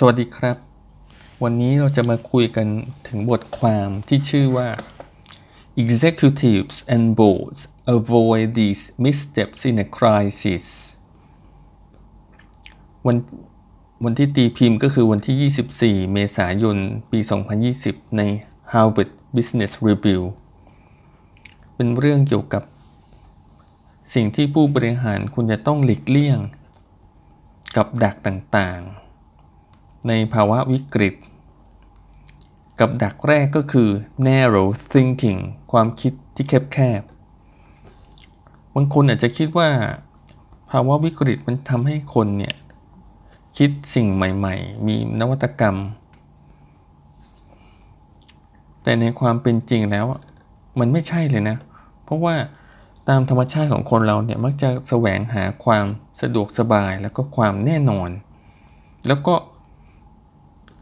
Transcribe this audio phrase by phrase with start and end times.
[0.00, 0.56] สวัสดีครับ
[1.42, 2.66] วันนี้เราจะมาคุยกัน
[3.08, 4.68] ถึงบทความที่ชื่อว่า
[5.82, 7.60] Executives and Boards
[7.96, 10.64] Avoid These Missteps in a Crisis
[13.06, 13.16] วัน
[14.04, 16.76] วันที่ตีพิมพ์ก็คือวันที่ 24 เมษายน
[17.10, 17.18] ปี
[17.68, 18.22] 2020 ใน
[18.72, 20.22] Harvard Business Review
[21.74, 22.62] เป็นเรื่องเกี่ยวกับ
[24.14, 26.38] สิ่งที่ผู้บริหารคุณจะต้องหลีกเลี่ยง
[27.76, 29.05] กับดักต่างๆ
[30.08, 31.14] ในภาวะวิกฤต
[32.80, 33.88] กับดักแรกก็คือ
[34.26, 35.40] narrow thinking
[35.72, 39.68] ความคิดที่แคบๆบางคนอาจจะคิดว่า
[40.70, 42.54] ภาวะวิกฤตมันทำให้คนเนี่ย
[43.58, 45.76] คิดสิ่งใหม่ ๆ มีนวัตกรรม
[48.82, 50.06] แต่ในความเป็นจริงแล้ว
[50.78, 51.56] มันไม่ใช่เลยนะ
[52.04, 52.34] เพราะว่า
[53.08, 55.86] ตามธรรมชาติของคนเราเนี่ยมักจะแสวงหาความ
[56.20, 58.10] สะดวกสบายแล้วก็ความแน่นอน
[59.06, 59.34] แล้วก็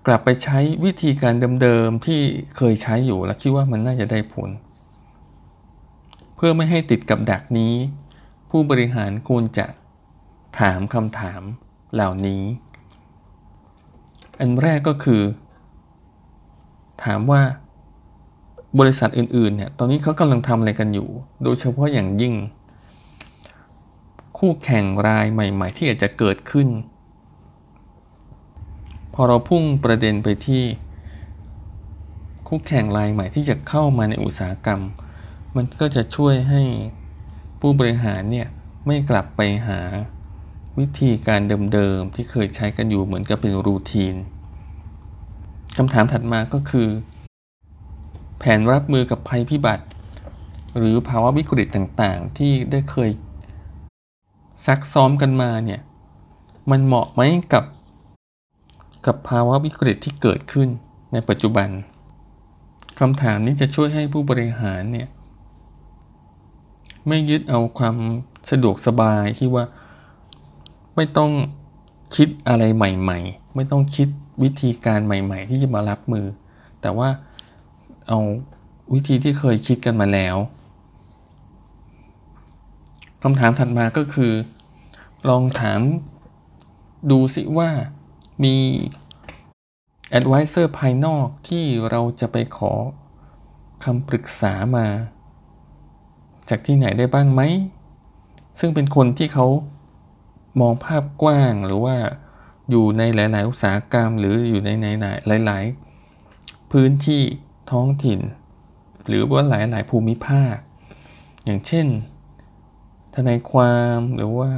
[0.06, 2.20] กลับไปใช้วิธีการเดิมๆที่
[2.56, 4.50] เคยใช้อยู่แล้วคิดว่ามันน่าจะได้ผล
[6.36, 7.74] เพื่อไม่ให้ติดกับดักนี้
[8.50, 9.66] ผู้บริหารควรจะ
[10.60, 11.42] ถามคำถาม
[11.94, 12.42] เหล่านี้
[14.40, 15.22] อันแรกก็คือ
[17.04, 17.42] ถามว่า
[18.78, 21.08] บริษัทอื่นๆเนี่ยตอนนี้เขากำลังทำอะไรกันอยู่
[21.42, 22.34] โดยเฉพาะอย่างยิ่ง
[24.38, 26.68] คู่แข่งรายใหม่ ๆ ที่อาจจะเกิดขึ้น
[29.14, 30.62] พอเราพุ่งประเด็นไปที่
[32.48, 34.80] คู่แข่งรายใหม่ที่จะเข้ามาในอุตสาหกรรม
[35.56, 36.62] มันก็จะช่วยให้
[37.60, 38.48] ผู้บริหารเนี่ย
[38.86, 39.80] ไม่กลับไปหา
[40.78, 41.40] วิธีการ
[41.72, 44.14] เดิมๆที่เคยใช้กันอยู่เหมือนกับเป็นรูทีน
[45.76, 46.88] คำถามถัดมาก็คือ
[48.38, 49.84] แผนรับมือกับภัยพิบัติ
[50.78, 53.10] หรือภาวะวิกฤตต่างๆ ที่ได้เคย
[54.66, 55.80] ซักซ้อมกันมาเนี่ย
[56.70, 57.64] มันเหมาะไหมกับ
[59.06, 60.68] กับภาวะวิกฤตที่เกิดขึ้น
[61.12, 61.68] ในปัจจุบัน
[63.00, 65.08] คำถามนี้จะช่วยให้ผู้บริหารเนี่ย
[67.08, 67.96] ไม่ยึดเอาความ
[68.50, 69.64] สะดวกสบายที่ว่า
[70.96, 71.30] ไม่ต้อง
[72.16, 74.08] คิดอะไรใหม่ ๆ ไม่ต้องคิด
[74.42, 76.26] วิธีการใหม่ ๆ ที่จะมารับมือ
[76.80, 77.08] แต่ว่า
[78.08, 78.18] เอา
[78.92, 80.36] วิธีที่เคยคิดกันมาแล้ว
[83.22, 84.32] คำถามถัดมาก็คือ
[85.28, 85.80] ลองถาม
[87.10, 87.70] ดูสิว่า
[88.42, 88.56] มี
[90.18, 92.72] advisor ภายนอกที่เราจะไปขอ
[93.84, 94.86] คำปรึกษามา
[96.48, 97.42] จากที่ไหนได้บ้างไหม
[98.60, 99.46] ซึ่งเป็นคนที่เขา
[100.60, 101.96] มองภาพกว้างหรือว่า
[102.70, 104.88] อยู่ในหลาย ๆ อุตสาหกรรม หรืออยู่ใน
[105.46, 105.64] หลาย
[106.18, 107.22] ๆ พื้นที่
[107.70, 108.20] ท้องถิ่น
[109.06, 110.54] หรือว่าหลาย ๆ ภูมิภาค
[111.44, 111.86] อย่างเช่น
[113.14, 114.50] ทนายความหรือว่า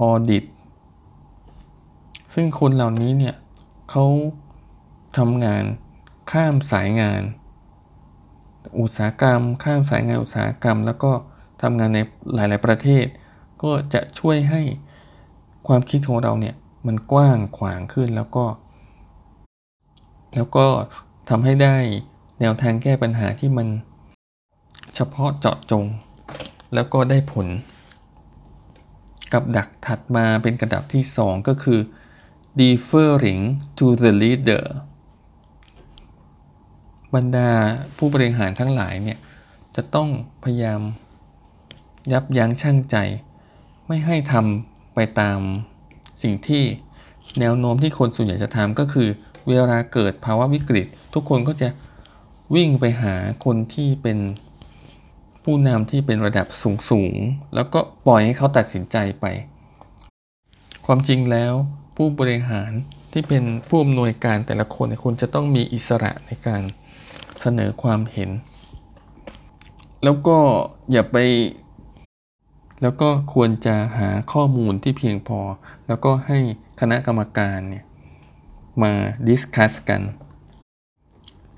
[0.00, 0.44] ออดิต
[2.34, 3.34] ซึ่งคนเหล่านี้เนี่ย
[3.90, 4.04] เขา
[5.18, 5.64] ทำงาน
[6.32, 7.22] ข้ามสายงาน
[8.80, 11.12] อุตสาหกรรม ข้ามสายงานอุตสาหกรรม แล้วก็
[11.62, 11.98] ทำงานใน
[12.34, 13.06] หลาย ๆ ประเทศ
[13.62, 14.60] ก็จะช่วยให้
[15.66, 16.54] ความคิดของเราเนี่ย
[16.86, 18.44] มันกว้างขวางขึ้นแล้วก็
[20.34, 20.66] แล้วก็
[21.28, 21.76] ทำให้ได้
[22.40, 23.66] แนวทางแก้ปัญหาที่มัน
[24.94, 25.84] เฉพาะเจาะจง
[26.74, 27.46] แล้วก็ได้ผล
[29.32, 31.78] กับดักถัดมาเป็นกระดับที่ 2 ก็คือ
[32.60, 33.42] deferring
[33.78, 34.64] to the leader
[37.14, 37.50] บรรดา
[37.96, 39.18] ผู้บริหารทั้งหลายเนี่ย
[39.76, 40.08] จะต้อง
[40.44, 40.80] พยายาม
[42.12, 42.96] ยับยั้งชั่งใจ
[43.86, 45.38] ไม่ให้ทำไปตาม
[46.22, 46.62] สิ่งที่
[47.40, 49.08] แนวโน้มที่คนส่วนใหญ่จะทำก็คือ
[49.48, 51.68] เวลาเกิดภาวะวิกฤต ทุกคนก็จะ
[52.54, 53.14] วิ่งไปหา
[53.44, 54.18] คนที่เป็น
[55.44, 56.46] ผู้นำที่เป็นระดับ
[56.90, 59.26] สูงๆแล้วก็ปล่อยให้เขาตัดสินใจไป
[60.86, 61.54] ความจริงแล้ว
[61.96, 62.70] ผู้บริหาร
[63.12, 66.62] ที่เป็นผู้อำนวยการแต่ละคนควรจะต้องมีอิสระในการ
[67.40, 68.30] เสนอความเห็น
[70.04, 70.38] แล้วก็
[70.92, 71.16] อย่าไป
[72.82, 75.40] แล้วก็ควรจะหาข้อมูลที่เพียงพอ
[75.88, 76.38] แล้วก็ให้
[76.80, 77.84] คณะกรรมการเนี่ย
[78.82, 78.92] มา
[79.26, 80.02] ดิสคัสกัน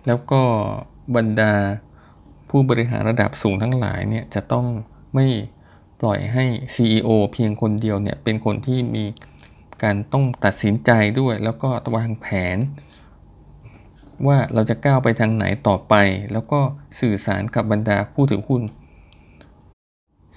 [0.07, 0.43] แล้วก็
[1.17, 1.55] บรรดา
[2.51, 4.67] ผู้บริหารระดับสูงทั้งหลายเนี่ยจะต้อง
[5.15, 5.27] ไม่
[6.01, 6.45] ปล่อยให้
[6.75, 9.05] CEO เพียงคนเดียวเนี่ยเป็นคนที่มี
[9.83, 10.91] การต้องตัดสินใจ
[11.21, 12.27] ด้วย แล้วก็วางแผ
[12.57, 12.59] น
[14.27, 15.95] ว่าเราจะก้าวไปทางไหนต่อไป
[16.33, 16.61] แล้วก็
[17.01, 18.63] สื่อสารกับบรรดาผู้ถือหุ้น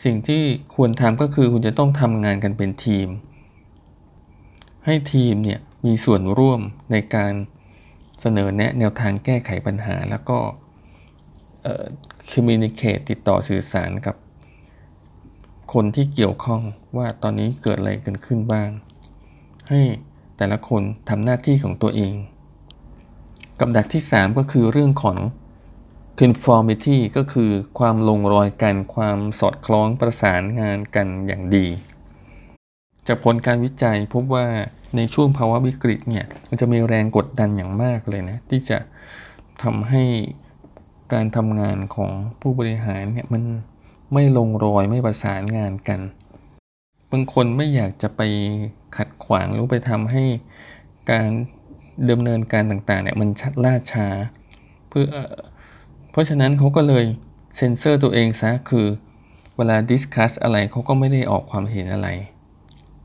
[0.03, 0.43] สิ่งที่
[0.75, 3.07] ควรทำก็คือคุณจะต้องทำงานกันเป็นทีม
[4.85, 6.61] ให้ทีมเนี่ยมีส่วนร่วม
[6.91, 7.33] ในการ
[8.21, 10.37] เสนอแนะแนวทางแก้ไขปัญหา แล้วก็
[12.31, 14.15] communicate ติดต่อสื่อสารกับ
[15.73, 16.61] คนที่เกี่ยวข้อง
[16.97, 18.69] ว่าตอนนี้เกิดอะไรกันขึ้นบ้าง
[19.69, 19.81] ให้
[20.37, 22.13] แต่ละคนทำหน้าที่ของตัวเอง
[23.59, 25.17] กับดักที่ 3 ก็คือเรื่องของ
[26.19, 31.67] conformity ก็คือความลงรอยกันความสอดคล้องประสานงานกันอย่างดี
[33.07, 34.45] จากผลการวิจัยพบว่า
[34.95, 38.77] ในช่วงภาวะวิกฤตเนี่ยมันจะมีแรงกดดันอย่างมากเลยนะ ที่จะ
[39.63, 40.03] ทำให้
[41.13, 42.11] การทำงานของ
[42.41, 43.43] ผู้บริหารเนี่ยมัน
[44.13, 45.99] ไม่ลงรอยไม่ประสานงานกัน
[47.11, 48.21] บางคนไม่อยากจะไป
[48.97, 50.23] ขัดขวางหรือไปทำให้
[51.11, 51.29] การ
[52.09, 54.07] ดำเนินการต่างๆเนี่ยมันชักล่าช้า
[54.89, 55.05] เพื่อ
[56.11, 57.05] เพราะฉะนั้นเขาก็เลย
[57.55, 58.87] เซ็นเซอร์ตัวเองซะคือ
[59.57, 62.07] เวลา discuss อะไรเขาก็ไม่ได้ออกความเห็นอะไร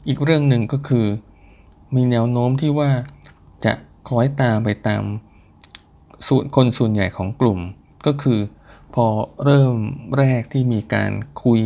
[0.08, 1.06] อีกเรื่องหนึ่งก็คือ
[1.94, 2.90] มีแนวโน้มที่ว่า
[3.64, 3.72] จะ
[4.08, 5.02] คล้อยตามไปตาม
[6.28, 7.58] ส่วนคนส่วนใหญ่ของกลุ่ม
[8.06, 8.40] ก็คือ
[8.94, 9.06] พอ
[9.44, 9.74] เริ่ม
[10.18, 11.12] แรกที่มีการ
[11.42, 11.60] คุย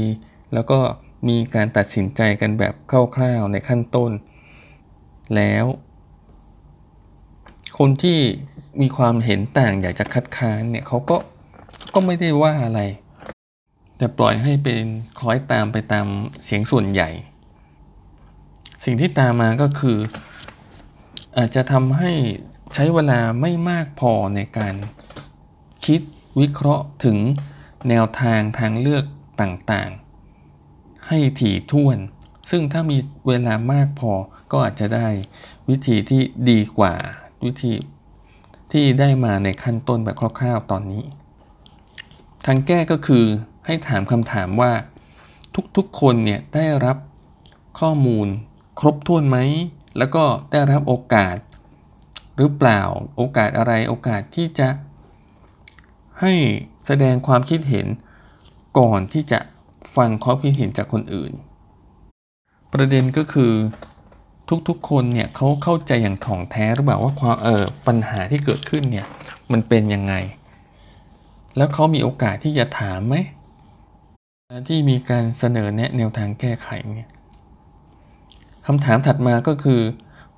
[0.54, 0.78] แล้วก็
[1.28, 2.74] มีการตัดสินใจกันแบบ
[3.16, 4.10] คร่าวๆในขั้นต้น
[5.36, 5.64] แล้ว
[7.78, 8.18] คนที่
[8.80, 11.16] มีความเห็นต่างอยากจะคัดค้านเนี่ยเขาก็
[11.94, 12.80] ก็ไม่ได้ว่าอะไร
[13.98, 14.84] แต่ปล่อยให้เป็น
[15.18, 16.06] คล้อยตามไปตาม
[16.44, 17.10] เสียงส่วนใหญ่
[18.84, 19.98] สิ่งที่ตามมาก็คือ
[21.36, 22.12] อาจจะทำให้
[22.74, 24.74] ใช้เวลาไม่มากพอในการ
[25.84, 26.00] คิด
[26.40, 27.18] วิเคราะห์ถึง
[27.88, 29.04] แนวทางทางเลือก
[29.40, 30.05] ต่างๆ
[31.08, 31.98] ให้ถี่ถ้วน
[32.50, 32.98] ซึ่งถ้ามี
[33.28, 34.12] เวลามากพอ
[34.50, 35.08] ก็อาจจะได้
[35.68, 36.94] วิธีที่ดีกว่า
[37.44, 37.74] วิธี
[38.72, 41.02] ที่ได้มาในขั้นต้นแบบคร่าวๆตอนนี้
[42.46, 43.24] ทางแก้ก็คือ
[43.66, 44.72] ให้ถามคำถามว่า
[45.76, 46.96] ทุกๆคนเนี่ยได้รับ
[47.80, 48.26] ข้อมูล
[48.80, 49.38] ครบถ้วนไหม
[49.98, 51.36] แล้วก็ได้รับโอกาส
[52.36, 52.80] หรือเปล่า
[53.16, 54.68] โอกาสอะไรโอกาสที่จะ
[56.20, 56.32] ให้
[56.86, 57.86] แสดงความคิดเห็น
[58.78, 59.38] ก่อนที่จะ
[59.96, 61.32] ฟังความคิดเห็นจากคนอื่น
[62.72, 63.52] ประเด็นก็คือ
[64.68, 69.06] ทุกๆคนเนี่ยเขาเข้าใจอย่างถ่องแท้หรือเปล่าว่าความเออปัญหาที่เกิดขึ้นเนี่ย
[69.52, 70.14] มันเป็นยังไง
[71.56, 73.16] แล้วเขามีโอกาสที่จะถามไหม
[74.68, 77.10] ที่มีการเสนอแนะแนวทางแก้ไขเนี่ย
[78.66, 79.80] คำถามถัดมาก็คือ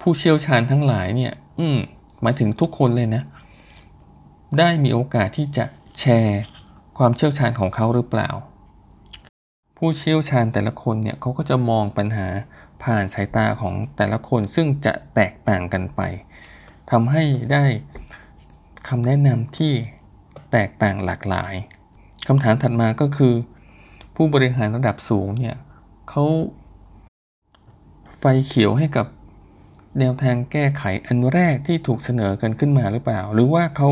[0.00, 1.78] ผู้เชี่ยวชาญทั้งหลายเนี่ย อืม
[2.22, 3.22] หมายถึงทุกคนเลยนะ
[4.58, 5.64] ได้มีโอกาสที่จะ
[6.00, 6.40] แชร์
[6.98, 8.28] ความเชี่ยวชาญของเขาหรือเปล่า
[9.82, 12.28] ผู้เชี่ยวชาญแต่ละคนเนี่ยเขาก็จะมองปัญหา
[12.82, 16.00] ผ่านสายตาของแต่ละคนซึ่งจะแตกต่างกันไป
[16.90, 17.64] ทำให้ได้
[18.88, 19.72] คำแนะนำที่
[20.52, 21.54] แตกต่างหลากหลาย
[22.28, 23.34] คำถามถัดมาก็คือ
[24.16, 25.56] ผู้บริหารระดับสูงเนี่ย
[26.10, 26.24] เขา
[28.18, 29.06] ไฟเขียวให้กับ
[29.98, 33.90] แนวทางแก้ไขอันแรกที่ถูกเสนอกันขึ้นมาหรือเปล่า หรือว่าเขา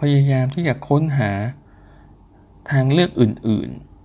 [0.00, 1.30] พยายามที่จะค้นหา
[2.70, 3.95] ทางเลือกอื่น ๆ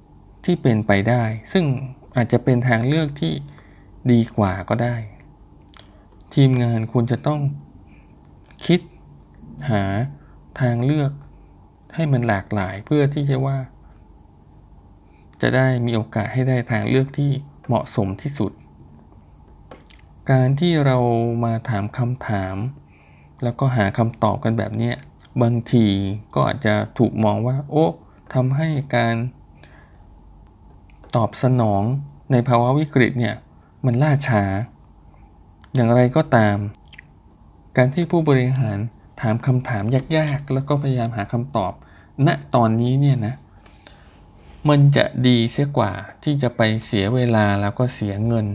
[0.45, 1.23] ที่เป็นไปได้
[1.53, 1.65] ซึ่ง
[2.15, 3.33] อาจจะเป็นทางเลือกที่
[4.11, 4.95] ดีกว่าก็ได้
[6.33, 7.41] ทีมงานควรจะต้อง
[8.65, 8.79] คิด
[9.69, 9.83] หา
[10.61, 11.11] ทางเลือก
[11.95, 13.57] ให้มันหลากหลายเพื่อที่จะว่า
[15.41, 17.31] จะได้มีโอกาสให้ได้ทางเลือกที่
[17.67, 18.51] เหมาะสมที่สุด
[20.31, 20.97] การที่เรา
[21.43, 22.55] มาถามคำถาม
[23.43, 24.91] แล้วก็หาคำตอบกันแบบนี้
[25.41, 25.85] บางที
[26.33, 27.85] ก็อาจจะถูกมองว่า โอ้
[28.33, 29.15] ทำให้การ
[31.15, 31.83] ตอบสนอง
[32.31, 33.35] ในภาวะวิกฤตเนี่ย
[33.85, 34.43] มันล่าช้า
[35.73, 36.57] อย่างไรก็ตาม
[37.77, 38.77] การที่ผู้บริหาร
[39.21, 39.83] ถามคำถาม
[40.17, 41.73] ยากๆ แล้วก็พยายามหาคำตอบ
[42.27, 43.35] ณตอนนี้เนี่ยนะ
[44.69, 45.91] มันจะดีเสียกว่า
[46.23, 48.47] ที่จะไปเสียเวลาแล้วก็เสียเงิน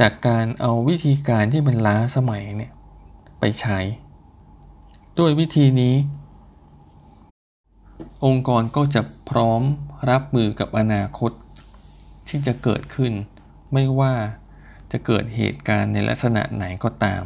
[0.00, 2.72] จากการเอาวิธีการที่มันล้าสมัยเนี่ย
[3.40, 3.78] ไปใช้
[5.18, 5.94] ด้วยวิธีนี้
[8.24, 9.62] องค์กรก็จะพร้อม
[10.10, 11.32] รับมือกับอนาคต
[12.28, 13.12] ที่จะเกิดขึ้น
[13.72, 14.14] ไม่ว่า
[14.92, 17.22] จะเกิดเหตุการณ์ในลักษณะไหนก็ตาม